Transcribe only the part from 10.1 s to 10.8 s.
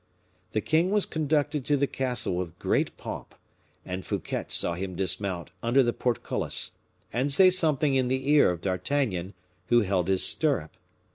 stirrup.